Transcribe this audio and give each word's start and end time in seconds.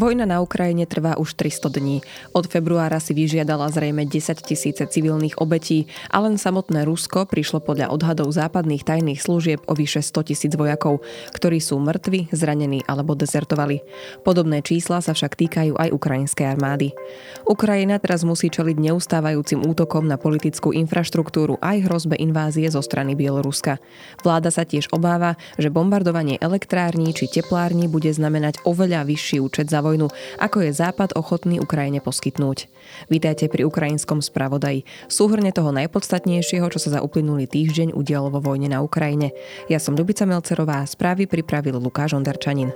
Vojna 0.00 0.24
na 0.24 0.40
Ukrajine 0.40 0.88
trvá 0.88 1.20
už 1.20 1.36
300 1.36 1.76
dní. 1.76 2.00
Od 2.32 2.48
februára 2.48 2.96
si 3.04 3.12
vyžiadala 3.12 3.68
zrejme 3.68 4.08
10 4.08 4.32
tisíce 4.40 4.80
civilných 4.80 5.36
obetí 5.36 5.92
a 6.08 6.24
len 6.24 6.40
samotné 6.40 6.88
Rusko 6.88 7.28
prišlo 7.28 7.60
podľa 7.60 7.92
odhadov 7.92 8.32
západných 8.32 8.80
tajných 8.80 9.20
služieb 9.20 9.60
o 9.68 9.76
vyše 9.76 10.00
100 10.00 10.32
tisíc 10.32 10.52
vojakov, 10.56 11.04
ktorí 11.36 11.60
sú 11.60 11.76
mŕtvi, 11.84 12.32
zranení 12.32 12.80
alebo 12.88 13.12
dezertovali. 13.12 13.84
Podobné 14.24 14.64
čísla 14.64 15.04
sa 15.04 15.12
však 15.12 15.36
týkajú 15.36 15.76
aj 15.76 15.92
ukrajinskej 15.92 16.48
armády. 16.48 16.96
Ukrajina 17.44 18.00
teraz 18.00 18.24
musí 18.24 18.48
čeliť 18.48 18.80
neustávajúcim 18.80 19.68
útokom 19.68 20.08
na 20.08 20.16
politickú 20.16 20.72
infraštruktúru 20.72 21.60
aj 21.60 21.92
hrozbe 21.92 22.16
invázie 22.16 22.72
zo 22.72 22.80
strany 22.80 23.12
Bieloruska. 23.12 23.76
Vláda 24.24 24.48
sa 24.48 24.64
tiež 24.64 24.96
obáva, 24.96 25.36
že 25.60 25.68
bombardovanie 25.68 26.40
elektrární 26.40 27.12
či 27.12 27.28
teplární 27.28 27.84
bude 27.84 28.08
znamenať 28.08 28.64
oveľa 28.64 29.04
vyšší 29.04 29.44
účet 29.44 29.68
za 29.68 29.84
vojnu, 29.84 29.89
ako 30.38 30.62
je 30.62 30.70
Západ 30.70 31.18
ochotný 31.18 31.58
Ukrajine 31.58 31.98
poskytnúť. 31.98 32.70
Vítajte 33.10 33.50
pri 33.50 33.66
ukrajinskom 33.66 34.22
spravodaji. 34.22 34.86
Súhrne 35.10 35.50
toho 35.50 35.74
najpodstatnejšieho, 35.74 36.70
čo 36.70 36.78
sa 36.78 36.98
za 36.98 37.00
uplynulý 37.02 37.50
týždeň 37.50 37.96
udialo 37.96 38.30
vo 38.30 38.38
vojne 38.38 38.70
na 38.70 38.78
Ukrajine. 38.84 39.34
Ja 39.66 39.82
som 39.82 39.98
Dubica 39.98 40.22
Melcerová, 40.22 40.86
správy 40.86 41.26
pripravil 41.26 41.82
Lukáš 41.82 42.14
Ondarčanin. 42.14 42.70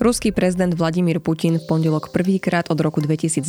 Ruský 0.00 0.32
prezident 0.32 0.72
Vladimír 0.72 1.20
Putin 1.20 1.60
v 1.60 1.68
pondelok 1.68 2.08
prvýkrát 2.08 2.72
od 2.72 2.80
roku 2.80 3.04
2019 3.04 3.44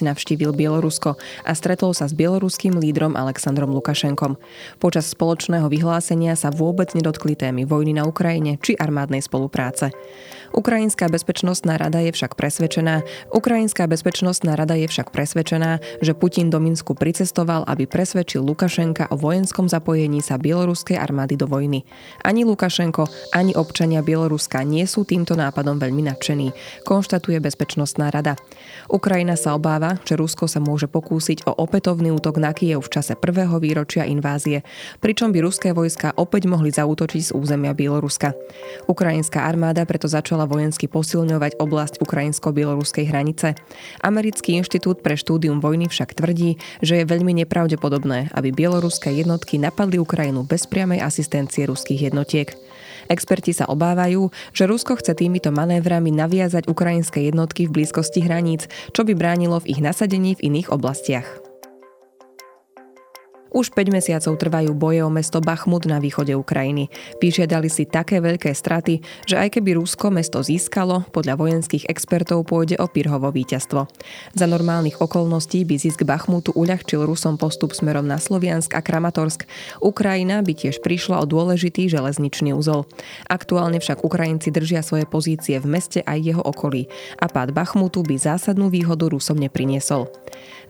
navštívil 0.00 0.56
Bielorusko 0.56 1.20
a 1.44 1.52
stretol 1.52 1.92
sa 1.92 2.08
s 2.08 2.16
bieloruským 2.16 2.80
lídrom 2.80 3.12
Alexandrom 3.12 3.76
Lukašenkom. 3.76 4.40
Počas 4.80 5.12
spoločného 5.12 5.68
vyhlásenia 5.68 6.32
sa 6.32 6.48
vôbec 6.48 6.96
nedotkli 6.96 7.36
témy 7.36 7.68
vojny 7.68 7.92
na 7.92 8.08
Ukrajine 8.08 8.56
či 8.64 8.72
armádnej 8.72 9.20
spolupráce. 9.20 9.92
Ukrajinská 10.52 11.08
bezpečnostná 11.08 11.80
rada 11.80 11.96
je 12.04 12.12
však 12.12 12.36
presvedčená, 12.36 13.00
Ukrajinská 13.32 13.88
bezpečnostná 13.88 14.52
rada 14.52 14.76
je 14.76 14.84
však 14.84 15.08
presvedčená, 15.08 15.80
že 16.04 16.12
Putin 16.12 16.52
do 16.52 16.60
Minsku 16.60 16.92
pricestoval, 16.92 17.64
aby 17.64 17.88
presvedčil 17.88 18.44
Lukašenka 18.44 19.08
o 19.08 19.16
vojenskom 19.16 19.72
zapojení 19.72 20.20
sa 20.20 20.36
bieloruskej 20.36 21.00
armády 21.00 21.40
do 21.40 21.48
vojny. 21.48 21.88
Ani 22.20 22.44
Lukašenko, 22.44 23.08
ani 23.32 23.56
občania 23.56 24.04
Bieloruska 24.04 24.60
nie 24.62 24.84
sú 24.84 25.08
týmto 25.08 25.34
nápadom 25.34 25.80
veľmi 25.80 26.04
nadšení, 26.12 26.52
konštatuje 26.84 27.40
Bezpečnostná 27.40 28.12
rada. 28.12 28.36
Ukrajina 28.92 29.40
sa 29.40 29.56
obáva, 29.56 29.98
že 30.04 30.20
Rusko 30.20 30.46
sa 30.46 30.60
môže 30.60 30.84
pokúsiť 30.84 31.48
o 31.48 31.56
opätovný 31.56 32.12
útok 32.12 32.36
na 32.36 32.52
Kiev 32.52 32.84
v 32.84 32.92
čase 32.92 33.16
prvého 33.16 33.56
výročia 33.56 34.04
invázie, 34.04 34.60
pričom 35.00 35.32
by 35.32 35.40
ruské 35.40 35.72
vojska 35.72 36.12
opäť 36.20 36.44
mohli 36.44 36.68
zautočiť 36.68 37.32
z 37.32 37.34
územia 37.34 37.72
Bieloruska. 37.72 38.36
Ukrajinská 38.84 39.48
armáda 39.48 39.88
preto 39.88 40.06
začala 40.12 40.41
začala 40.42 40.58
vojensky 40.58 40.90
posilňovať 40.90 41.62
oblasť 41.62 41.94
ukrajinsko-bieloruskej 42.02 43.06
hranice. 43.06 43.54
Americký 44.02 44.58
inštitút 44.58 44.98
pre 44.98 45.14
štúdium 45.14 45.62
vojny 45.62 45.86
však 45.86 46.18
tvrdí, 46.18 46.58
že 46.82 46.98
je 46.98 47.06
veľmi 47.06 47.30
nepravdepodobné, 47.46 48.34
aby 48.34 48.50
bieloruské 48.50 49.14
jednotky 49.14 49.62
napadli 49.62 50.02
Ukrajinu 50.02 50.42
bez 50.42 50.66
priamej 50.66 50.98
asistencie 50.98 51.62
ruských 51.70 52.10
jednotiek. 52.10 52.58
Experti 53.06 53.54
sa 53.54 53.70
obávajú, 53.70 54.34
že 54.50 54.66
Rusko 54.66 54.98
chce 54.98 55.14
týmito 55.14 55.54
manévrami 55.54 56.10
naviazať 56.10 56.66
ukrajinské 56.66 57.22
jednotky 57.30 57.70
v 57.70 57.78
blízkosti 57.78 58.26
hraníc, 58.26 58.66
čo 58.90 59.06
by 59.06 59.14
bránilo 59.14 59.62
v 59.62 59.78
ich 59.78 59.78
nasadení 59.78 60.34
v 60.34 60.50
iných 60.50 60.74
oblastiach. 60.74 61.41
Už 63.52 63.68
5 63.68 63.92
mesiacov 63.92 64.40
trvajú 64.40 64.72
boje 64.72 65.04
o 65.04 65.12
mesto 65.12 65.36
Bachmut 65.44 65.84
na 65.84 66.00
východe 66.00 66.32
Ukrajiny. 66.32 66.88
Vyžiadali 67.20 67.68
si 67.68 67.84
také 67.84 68.16
veľké 68.24 68.48
straty, 68.48 69.04
že 69.28 69.36
aj 69.36 69.60
keby 69.60 69.76
Rusko 69.76 70.08
mesto 70.08 70.40
získalo, 70.40 71.04
podľa 71.12 71.36
vojenských 71.36 71.84
expertov 71.84 72.48
pôjde 72.48 72.80
o 72.80 72.88
Pirhovo 72.88 73.28
víťazstvo. 73.28 73.92
Za 74.32 74.46
normálnych 74.48 75.04
okolností 75.04 75.68
by 75.68 75.76
zisk 75.76 76.00
Bachmutu 76.08 76.56
uľahčil 76.56 77.04
Rusom 77.04 77.36
postup 77.36 77.76
smerom 77.76 78.08
na 78.08 78.16
Sloviansk 78.16 78.72
a 78.72 78.80
Kramatorsk. 78.80 79.44
Ukrajina 79.84 80.40
by 80.40 80.56
tiež 80.56 80.80
prišla 80.80 81.20
o 81.20 81.28
dôležitý 81.28 81.92
železničný 81.92 82.56
úzol. 82.56 82.88
Aktuálne 83.28 83.84
však 83.84 84.00
Ukrajinci 84.00 84.48
držia 84.48 84.80
svoje 84.80 85.04
pozície 85.04 85.60
v 85.60 85.68
meste 85.68 86.00
aj 86.00 86.24
jeho 86.24 86.40
okolí 86.40 86.88
a 87.20 87.28
pád 87.28 87.52
Bachmutu 87.52 88.00
by 88.00 88.16
zásadnú 88.16 88.72
výhodu 88.72 89.12
Rusom 89.12 89.36
nepriniesol. 89.36 90.08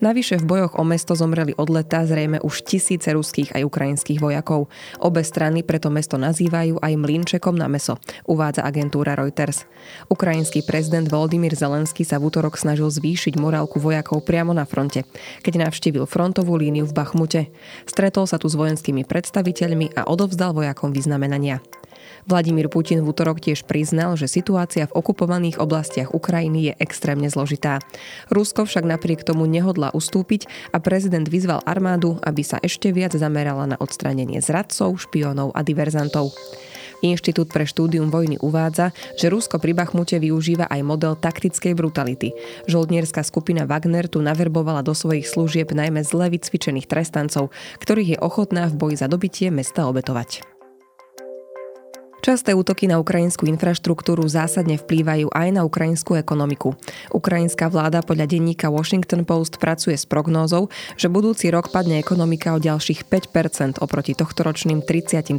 Navyše 0.02 0.42
v 0.42 0.48
bojoch 0.50 0.74
o 0.74 0.82
mesto 0.82 1.14
zomreli 1.14 1.54
od 1.54 1.70
leta 1.70 2.02
zrejme 2.02 2.42
už 2.42 2.66
tisíce 2.72 3.12
ruských 3.12 3.52
aj 3.52 3.68
ukrajinských 3.68 4.16
vojakov. 4.16 4.72
Obe 4.96 5.20
strany 5.20 5.60
preto 5.60 5.92
mesto 5.92 6.16
nazývajú 6.16 6.80
aj 6.80 6.92
mlinčekom 6.96 7.52
na 7.52 7.68
meso, 7.68 8.00
uvádza 8.24 8.64
agentúra 8.64 9.12
Reuters. 9.12 9.68
Ukrajinský 10.08 10.64
prezident 10.64 11.04
Volodymyr 11.04 11.52
Zelenský 11.52 12.08
sa 12.08 12.16
v 12.16 12.32
útorok 12.32 12.56
snažil 12.56 12.88
zvýšiť 12.88 13.36
morálku 13.36 13.76
vojakov 13.76 14.24
priamo 14.24 14.56
na 14.56 14.64
fronte, 14.64 15.04
keď 15.44 15.68
navštívil 15.68 16.08
frontovú 16.08 16.56
líniu 16.56 16.88
v 16.88 16.96
Bachmute. 16.96 17.52
Stretol 17.84 18.24
sa 18.24 18.40
tu 18.40 18.48
s 18.48 18.56
vojenskými 18.56 19.04
predstaviteľmi 19.04 19.92
a 19.92 20.08
odovzdal 20.08 20.56
vojakom 20.56 20.96
vyznamenania. 20.96 21.60
Vladimír 22.22 22.70
Putin 22.70 23.02
v 23.02 23.10
útorok 23.10 23.42
tiež 23.42 23.66
priznal, 23.66 24.14
že 24.14 24.30
situácia 24.30 24.86
v 24.86 24.94
okupovaných 24.94 25.58
oblastiach 25.58 26.14
Ukrajiny 26.14 26.70
je 26.70 26.72
extrémne 26.78 27.26
zložitá. 27.26 27.82
Rusko 28.30 28.62
však 28.62 28.86
napriek 28.86 29.26
tomu 29.26 29.50
nehodla 29.50 29.90
ustúpiť 29.90 30.46
a 30.70 30.78
prezident 30.78 31.26
vyzval 31.26 31.66
armádu, 31.66 32.22
aby 32.22 32.46
sa 32.46 32.62
ešte 32.62 32.94
viac 32.94 33.12
zamerala 33.18 33.66
na 33.66 33.76
odstránenie 33.78 34.38
zradcov, 34.38 34.94
špionov 35.02 35.50
a 35.52 35.66
diverzantov. 35.66 36.30
Inštitút 37.02 37.50
pre 37.50 37.66
štúdium 37.66 38.14
vojny 38.14 38.38
uvádza, 38.38 38.94
že 39.18 39.26
Rusko 39.26 39.58
pri 39.58 39.74
Bachmute 39.74 40.22
využíva 40.22 40.70
aj 40.70 40.86
model 40.86 41.18
taktickej 41.18 41.74
brutality. 41.74 42.30
Žoldnierská 42.70 43.26
skupina 43.26 43.66
Wagner 43.66 44.06
tu 44.06 44.22
naverbovala 44.22 44.86
do 44.86 44.94
svojich 44.94 45.26
služieb 45.26 45.74
najmä 45.74 46.06
zle 46.06 46.30
vycvičených 46.30 46.86
trestancov, 46.86 47.50
ktorých 47.82 48.16
je 48.16 48.22
ochotná 48.22 48.70
v 48.70 48.78
boji 48.78 48.96
za 49.02 49.10
dobitie 49.10 49.50
mesta 49.50 49.90
obetovať. 49.90 50.51
Časté 52.22 52.54
útoky 52.54 52.86
na 52.86 53.02
ukrajinskú 53.02 53.50
infraštruktúru 53.50 54.22
zásadne 54.30 54.78
vplývajú 54.78 55.34
aj 55.34 55.48
na 55.58 55.66
ukrajinskú 55.66 56.14
ekonomiku. 56.14 56.78
Ukrajinská 57.10 57.66
vláda 57.66 57.98
podľa 57.98 58.30
denníka 58.30 58.70
Washington 58.70 59.26
Post 59.26 59.58
pracuje 59.58 59.98
s 59.98 60.06
prognózou, 60.06 60.70
že 60.94 61.10
budúci 61.10 61.50
rok 61.50 61.74
padne 61.74 61.98
ekonomika 61.98 62.54
o 62.54 62.62
ďalších 62.62 63.10
5% 63.10 63.82
oproti 63.82 64.14
tohtoročným 64.14 64.86
33%. 64.86 65.34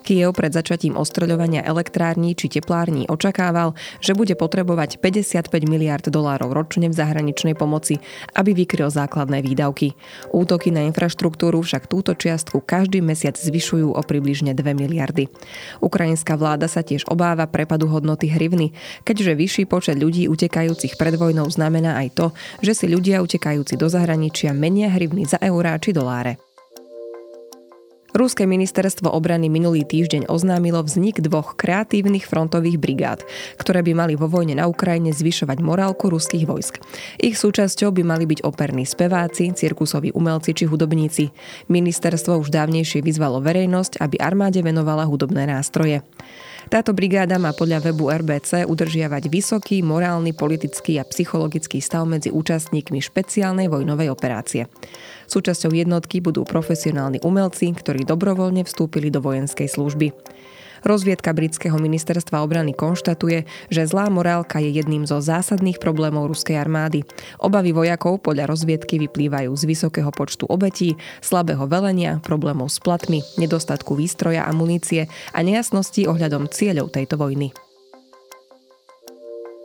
Kiev 0.00 0.32
pred 0.32 0.48
začatím 0.48 0.96
ostreľovania 0.96 1.60
elektrární 1.60 2.32
či 2.32 2.48
teplární 2.48 3.04
očakával, 3.12 3.76
že 4.00 4.16
bude 4.16 4.40
potrebovať 4.40 4.96
55 4.96 5.44
miliard 5.68 6.08
dolárov 6.08 6.56
ročne 6.56 6.88
v 6.88 6.96
zahraničnej 6.96 7.52
pomoci, 7.52 8.00
aby 8.32 8.56
vykryl 8.56 8.88
základné 8.88 9.44
výdavky. 9.44 9.92
Útoky 10.32 10.72
na 10.72 10.88
infraštruktúru 10.88 11.60
však 11.60 11.84
túto 11.84 12.16
čiastku 12.16 12.64
každý 12.64 13.04
mesiac 13.04 13.36
zvyšujú 13.36 13.92
o 13.92 14.00
približne 14.00 14.56
2 14.56 14.64
miliardy. 14.72 15.28
Ukrajinská 15.78 16.34
vláda 16.34 16.66
sa 16.66 16.82
tiež 16.84 17.06
obáva 17.08 17.48
prepadu 17.48 17.88
hodnoty 17.88 18.28
hrivny, 18.28 18.74
keďže 19.06 19.38
vyšší 19.38 19.64
počet 19.70 19.96
ľudí 19.96 20.26
utekajúcich 20.26 20.98
pred 20.98 21.14
vojnou 21.16 21.46
znamená 21.48 21.96
aj 22.02 22.08
to, 22.14 22.26
že 22.60 22.72
si 22.74 22.86
ľudia 22.90 23.22
utekajúci 23.24 23.78
do 23.78 23.86
zahraničia 23.86 24.50
menia 24.52 24.90
hrivny 24.92 25.24
za 25.24 25.38
eurá 25.40 25.78
či 25.78 25.94
doláre. 25.94 26.49
Ruské 28.20 28.44
ministerstvo 28.44 29.08
obrany 29.08 29.48
minulý 29.48 29.80
týždeň 29.80 30.28
oznámilo 30.28 30.84
vznik 30.84 31.24
dvoch 31.24 31.56
kreatívnych 31.56 32.28
frontových 32.28 32.76
brigád, 32.76 33.24
ktoré 33.56 33.80
by 33.80 33.96
mali 33.96 34.12
vo 34.12 34.28
vojne 34.28 34.60
na 34.60 34.68
Ukrajine 34.68 35.08
zvyšovať 35.08 35.64
morálku 35.64 36.12
ruských 36.12 36.44
vojsk. 36.44 36.84
Ich 37.16 37.40
súčasťou 37.40 37.88
by 37.96 38.04
mali 38.04 38.28
byť 38.28 38.44
operní 38.44 38.84
speváci, 38.84 39.56
cirkusoví 39.56 40.12
umelci 40.12 40.52
či 40.52 40.68
hudobníci. 40.68 41.32
Ministerstvo 41.72 42.36
už 42.44 42.52
dávnejšie 42.52 43.00
vyzvalo 43.00 43.40
verejnosť, 43.40 44.04
aby 44.04 44.20
armáde 44.20 44.60
venovala 44.60 45.08
hudobné 45.08 45.48
nástroje. 45.48 46.04
Táto 46.70 46.94
brigáda 46.94 47.34
má 47.34 47.50
podľa 47.50 47.90
webu 47.90 48.14
RBC 48.14 48.62
udržiavať 48.62 49.26
vysoký 49.26 49.82
morálny, 49.82 50.30
politický 50.30 51.02
a 51.02 51.04
psychologický 51.04 51.82
stav 51.82 52.06
medzi 52.06 52.30
účastníkmi 52.30 53.02
špeciálnej 53.02 53.66
vojnovej 53.66 54.06
operácie. 54.06 54.70
Súčasťou 55.26 55.74
jednotky 55.74 56.22
budú 56.22 56.46
profesionálni 56.46 57.18
umelci, 57.26 57.74
ktorí 57.74 58.06
dobrovoľne 58.06 58.62
vstúpili 58.62 59.10
do 59.10 59.18
vojenskej 59.18 59.66
služby. 59.66 60.14
Rozviedka 60.84 61.32
britského 61.32 61.76
ministerstva 61.78 62.42
obrany 62.42 62.74
konštatuje, 62.76 63.46
že 63.68 63.88
zlá 63.88 64.08
morálka 64.08 64.58
je 64.58 64.74
jedným 64.74 65.06
zo 65.06 65.22
zásadných 65.22 65.78
problémov 65.78 66.28
ruskej 66.32 66.58
armády. 66.58 67.06
Obavy 67.38 67.70
vojakov 67.70 68.20
podľa 68.24 68.50
rozviedky 68.50 68.98
vyplývajú 69.06 69.54
z 69.54 69.62
vysokého 69.64 70.10
počtu 70.10 70.48
obetí, 70.50 70.98
slabého 71.22 71.64
velenia, 71.70 72.18
problémov 72.20 72.72
s 72.72 72.82
platmi, 72.82 73.22
nedostatku 73.38 73.94
výstroja 73.94 74.44
a 74.44 74.52
munície 74.52 75.06
a 75.32 75.38
nejasností 75.40 76.08
ohľadom 76.10 76.50
cieľov 76.50 76.92
tejto 76.92 77.20
vojny. 77.20 77.69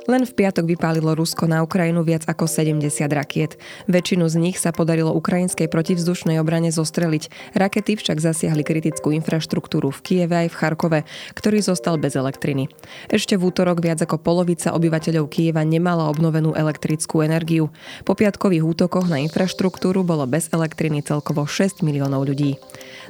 Len 0.05 0.21
v 0.21 0.37
piatok 0.37 0.69
vypálilo 0.69 1.17
Rusko 1.17 1.49
na 1.49 1.65
Ukrajinu 1.65 2.05
viac 2.05 2.29
ako 2.29 2.45
70 2.45 2.77
rakiet. 3.09 3.57
Väčšinu 3.89 4.29
z 4.29 4.37
nich 4.37 4.61
sa 4.61 4.69
podarilo 4.69 5.09
ukrajinskej 5.17 5.65
protivzdušnej 5.65 6.37
obrane 6.37 6.69
zostreliť. 6.69 7.57
Rakety 7.57 7.97
však 7.97 8.21
zasiahli 8.21 8.61
kritickú 8.61 9.09
infraštruktúru 9.17 9.89
v 9.89 9.99
Kieve 10.05 10.45
aj 10.45 10.53
v 10.53 10.57
Charkove, 10.61 10.99
ktorý 11.33 11.57
zostal 11.65 11.97
bez 11.97 12.13
elektriny. 12.13 12.69
Ešte 13.09 13.33
v 13.33 13.49
útorok 13.49 13.81
viac 13.81 13.97
ako 13.97 14.21
polovica 14.21 14.77
obyvateľov 14.77 15.25
Kieva 15.25 15.65
nemala 15.65 16.05
obnovenú 16.05 16.53
elektrickú 16.53 17.25
energiu. 17.25 17.73
Po 18.05 18.13
piatkových 18.13 18.61
útokoch 18.61 19.09
na 19.09 19.25
infraštruktúru 19.25 20.05
bolo 20.05 20.29
bez 20.29 20.53
elektriny 20.53 21.01
celkovo 21.01 21.49
6 21.49 21.81
miliónov 21.81 22.29
ľudí. 22.29 22.61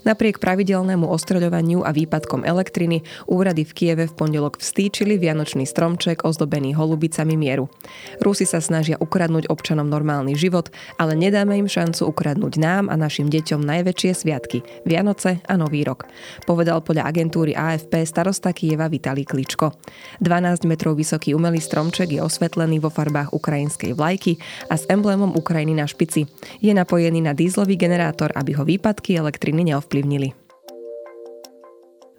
Napriek 0.03 0.43
pravidelnému 0.43 1.07
ostreľovaniu 1.07 1.87
a 1.87 1.95
výpadkom 1.95 2.43
elektriny 2.43 3.07
úrady 3.31 3.63
v 3.63 3.71
Kieve 3.71 4.05
v 4.11 4.13
pondelok 4.17 4.59
vstýčili 4.59 5.15
vianočný 5.15 5.63
stromček 5.63 6.27
ozdobený 6.27 6.75
holubicami 6.75 7.39
mieru. 7.39 7.71
Rusi 8.19 8.43
sa 8.43 8.59
snažia 8.59 8.99
ukradnúť 8.99 9.47
občanom 9.47 9.87
normálny 9.87 10.35
život, 10.35 10.67
ale 10.99 11.15
nedáme 11.15 11.55
im 11.55 11.69
šancu 11.71 12.11
ukradnúť 12.11 12.59
nám 12.59 12.91
a 12.91 12.99
našim 12.99 13.31
deťom 13.31 13.63
najväčšie 13.63 14.11
sviatky– 14.11 14.59
Vianoce 14.89 15.39
a 15.45 15.53
Nový 15.55 15.85
rok. 15.85 16.09
Povedal 16.43 16.81
podľa 16.81 17.07
agentúry 17.07 17.53
AFP 17.53 18.03
starosta 18.03 18.51
Kieva 18.51 18.89
Vitalý 18.91 19.23
Kličko. 19.23 19.77
12 20.19 20.65
metrov 20.65 20.97
vysoký 20.97 21.37
umelý 21.37 21.61
stromček 21.61 22.11
je 22.11 22.19
osvetlený 22.19 22.81
vo 22.81 22.89
farbách 22.89 23.31
ukrajinskej 23.31 23.93
vlajky 23.93 24.41
a 24.67 24.75
s 24.79 24.89
emblémom 24.89 25.37
Ukrajiny 25.37 25.77
na 25.77 25.85
špici. 25.85 26.25
Je 26.59 26.73
napojený 26.73 27.21
na 27.21 27.37
dízlový 27.37 27.77
generátor, 27.77 28.33
aby 28.33 28.57
ho 28.57 28.63
výpadky 28.65 29.19
elektriny 29.19 29.61
neovplyvnili 29.71 29.84
ovplyvnili. 29.85 30.44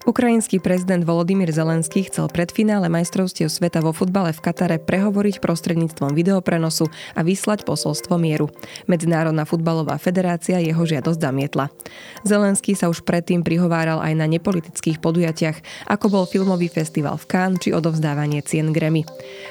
Ukrajinský 0.07 0.63
prezident 0.63 1.03
Volodymyr 1.03 1.51
Zelenský 1.51 2.07
chcel 2.07 2.31
pred 2.31 2.55
finále 2.55 2.87
majstrovstiev 2.87 3.51
sveta 3.51 3.83
vo 3.83 3.91
futbale 3.91 4.31
v 4.31 4.39
Katare 4.39 4.79
prehovoriť 4.79 5.43
prostredníctvom 5.43 6.15
videoprenosu 6.15 6.87
a 7.19 7.27
vyslať 7.27 7.67
posolstvo 7.67 8.15
mieru. 8.15 8.47
Medzinárodná 8.87 9.43
futbalová 9.43 9.99
federácia 9.99 10.63
jeho 10.63 10.79
žiadosť 10.87 11.19
zamietla. 11.19 11.75
Zelenský 12.23 12.79
sa 12.79 12.87
už 12.87 13.03
predtým 13.03 13.43
prihováral 13.43 13.99
aj 13.99 14.15
na 14.15 14.31
nepolitických 14.31 15.03
podujatiach, 15.03 15.91
ako 15.91 16.07
bol 16.07 16.25
filmový 16.31 16.71
festival 16.71 17.19
v 17.19 17.27
Cannes 17.27 17.59
či 17.59 17.75
odovzdávanie 17.75 18.47
cien 18.47 18.71
Grammy. 18.71 19.03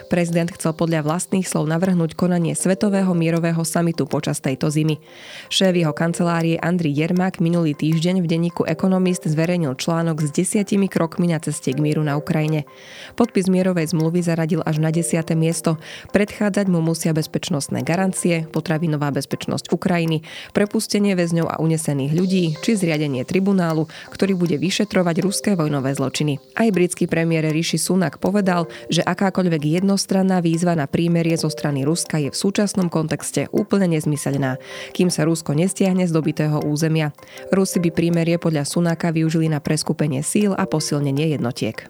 Prezident 0.07 0.47
chcel 0.55 0.71
podľa 0.71 1.03
vlastných 1.03 1.43
slov 1.43 1.67
navrhnúť 1.67 2.15
konanie 2.15 2.55
Svetového 2.55 3.11
mierového 3.11 3.59
samitu 3.67 4.07
počas 4.07 4.39
tejto 4.39 4.71
zimy. 4.71 5.03
Šéf 5.51 5.75
jeho 5.75 5.91
kancelárie 5.91 6.55
Andri 6.63 6.95
Jermak 6.95 7.43
minulý 7.43 7.75
týždeň 7.75 8.23
v 8.23 8.29
denníku 8.31 8.63
Economist 8.63 9.27
zverejnil 9.27 9.75
článok 9.75 10.23
z 10.23 10.44
desiatimi 10.45 10.85
krokmi 10.85 11.33
na 11.33 11.41
ceste 11.41 11.73
k 11.73 11.81
mieru 11.81 12.05
na 12.05 12.21
Ukrajine. 12.21 12.69
Podpis 13.17 13.49
mierovej 13.49 13.97
zmluvy 13.97 14.21
zaradil 14.21 14.61
až 14.61 14.77
na 14.77 14.93
desiate 14.93 15.33
miesto. 15.33 15.81
Predchádzať 16.13 16.69
mu 16.69 16.85
musia 16.85 17.17
bezpečnostné 17.17 17.81
garancie, 17.81 18.45
potravinová 18.45 19.09
bezpečnosť 19.09 19.73
Ukrajiny, 19.73 20.21
prepustenie 20.53 21.17
väzňov 21.17 21.49
a 21.49 21.57
unesených 21.57 22.13
ľudí, 22.13 22.43
či 22.61 22.77
zriadenie 22.77 23.25
tribunálu, 23.25 23.89
ktorý 24.13 24.37
bude 24.37 24.61
vyšetrovať 24.61 25.25
ruské 25.25 25.51
vojnové 25.57 25.97
zločiny. 25.97 26.37
Aj 26.53 26.69
britský 26.69 27.09
premiér 27.09 27.49
Rishi 27.49 27.81
Sunak 27.81 28.21
povedal, 28.21 28.69
že 28.93 29.01
akákoľvek 29.01 29.81
jednostranná 29.81 30.45
výzva 30.45 30.77
na 30.77 30.85
prímerie 30.85 31.33
zo 31.41 31.49
strany 31.49 31.81
Ruska 31.81 32.21
je 32.21 32.29
v 32.29 32.37
súčasnom 32.37 32.93
kontexte 32.93 33.49
úplne 33.49 33.89
nezmyselná, 33.97 34.61
kým 34.93 35.09
sa 35.09 35.25
Rusko 35.25 35.57
nestiahne 35.57 36.05
z 36.05 36.13
dobitého 36.13 36.61
územia. 36.69 37.09
Rusi 37.49 37.81
by 37.81 37.89
prímerie 37.89 38.37
podľa 38.37 38.69
Sunaka 38.69 39.09
využili 39.09 39.49
na 39.49 39.57
preskupenie 39.57 40.21
síl 40.35 40.51
a 40.51 40.67
posilnenie 40.67 41.31
jednotiek. 41.31 41.87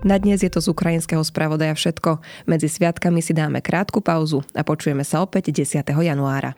Na 0.00 0.16
dnes 0.16 0.40
je 0.40 0.48
to 0.48 0.64
z 0.64 0.72
ukrajinského 0.72 1.20
spravodaja 1.20 1.76
všetko. 1.76 2.24
Medzi 2.48 2.72
sviatkami 2.72 3.20
si 3.20 3.36
dáme 3.36 3.60
krátku 3.60 4.00
pauzu 4.00 4.40
a 4.56 4.64
počujeme 4.64 5.04
sa 5.04 5.20
opäť 5.20 5.52
10. 5.52 5.84
januára. 5.92 6.56